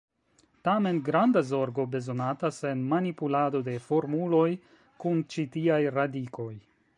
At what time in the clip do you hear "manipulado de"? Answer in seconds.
2.95-3.77